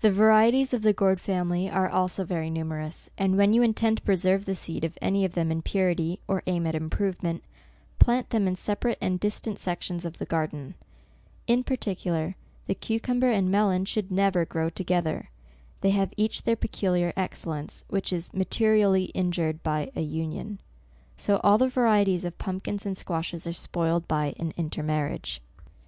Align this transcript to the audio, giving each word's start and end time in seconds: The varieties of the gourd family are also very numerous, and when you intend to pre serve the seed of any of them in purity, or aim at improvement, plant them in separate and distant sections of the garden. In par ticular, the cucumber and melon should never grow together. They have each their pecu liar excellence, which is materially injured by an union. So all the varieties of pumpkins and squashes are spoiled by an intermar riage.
The 0.00 0.12
varieties 0.12 0.72
of 0.72 0.82
the 0.82 0.92
gourd 0.92 1.20
family 1.20 1.68
are 1.68 1.88
also 1.90 2.22
very 2.24 2.48
numerous, 2.50 3.10
and 3.18 3.36
when 3.36 3.52
you 3.52 3.62
intend 3.62 3.96
to 3.96 4.02
pre 4.04 4.14
serve 4.14 4.44
the 4.44 4.54
seed 4.54 4.84
of 4.84 4.96
any 5.02 5.24
of 5.24 5.34
them 5.34 5.50
in 5.50 5.60
purity, 5.60 6.20
or 6.28 6.44
aim 6.46 6.68
at 6.68 6.76
improvement, 6.76 7.42
plant 7.98 8.30
them 8.30 8.46
in 8.46 8.54
separate 8.54 8.96
and 9.00 9.18
distant 9.18 9.58
sections 9.58 10.04
of 10.04 10.18
the 10.18 10.24
garden. 10.24 10.76
In 11.48 11.64
par 11.64 11.76
ticular, 11.76 12.36
the 12.68 12.76
cucumber 12.76 13.28
and 13.28 13.50
melon 13.50 13.86
should 13.86 14.12
never 14.12 14.44
grow 14.44 14.70
together. 14.70 15.30
They 15.80 15.90
have 15.90 16.14
each 16.16 16.44
their 16.44 16.54
pecu 16.54 16.92
liar 16.92 17.12
excellence, 17.16 17.84
which 17.88 18.12
is 18.12 18.32
materially 18.32 19.06
injured 19.16 19.64
by 19.64 19.90
an 19.96 20.08
union. 20.08 20.60
So 21.16 21.40
all 21.42 21.58
the 21.58 21.66
varieties 21.66 22.24
of 22.24 22.38
pumpkins 22.38 22.86
and 22.86 22.96
squashes 22.96 23.48
are 23.48 23.52
spoiled 23.52 24.06
by 24.06 24.34
an 24.38 24.52
intermar 24.56 25.10
riage. 25.10 25.40